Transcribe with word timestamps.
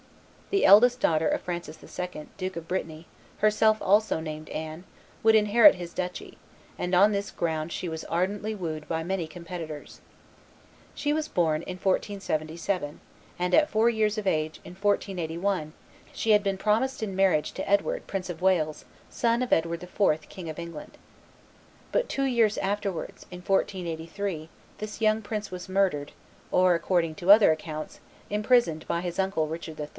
The 0.49 0.65
eldest 0.65 0.99
daughter 0.99 1.29
of 1.29 1.41
Francis 1.41 1.77
II., 1.81 2.27
Duke 2.37 2.57
of 2.57 2.67
Brittany, 2.67 3.05
herself 3.37 3.77
also 3.81 4.19
named 4.19 4.49
Anne, 4.49 4.83
would 5.23 5.35
inherit 5.35 5.75
his 5.75 5.93
duchy, 5.93 6.37
and 6.77 6.93
on 6.93 7.11
this 7.11 7.31
ground 7.31 7.71
she 7.71 7.87
was 7.87 8.03
ardently 8.05 8.53
wooed 8.53 8.87
by 8.89 9.01
many 9.03 9.27
competitors. 9.27 10.01
She 10.93 11.13
was 11.13 11.29
born 11.29 11.61
in 11.61 11.77
1477; 11.77 12.99
and 13.39 13.53
at 13.55 13.69
four 13.69 13.89
years 13.89 14.17
of 14.17 14.27
age, 14.27 14.57
in 14.65 14.71
1481, 14.73 15.71
she 16.11 16.31
had 16.31 16.43
been 16.43 16.57
promised 16.57 17.01
in 17.03 17.15
marriage 17.15 17.53
to 17.53 17.69
Edward, 17.69 18.05
Prince 18.07 18.29
of 18.29 18.41
Wales, 18.41 18.83
son 19.09 19.41
of 19.41 19.53
Edward 19.53 19.83
IV., 19.83 20.27
King 20.29 20.49
of 20.49 20.59
England. 20.59 20.97
But 21.93 22.09
two 22.09 22.25
years 22.25 22.57
afterwards, 22.57 23.25
in 23.31 23.37
1483, 23.39 24.49
this 24.79 24.99
young 24.99 25.21
prince 25.21 25.49
was 25.51 25.69
murdered, 25.69 26.11
or, 26.51 26.73
according 26.73 27.15
to 27.15 27.31
other 27.31 27.53
accounts, 27.53 28.01
imprisoned 28.29 28.85
by 28.87 28.99
his 28.99 29.17
uncle 29.19 29.47
Richard 29.47 29.79
III. 29.79 29.87